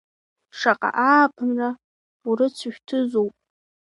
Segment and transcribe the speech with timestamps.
[0.57, 1.69] Шаҟа ааԥынра
[2.27, 3.33] урыцышәҭызоуп.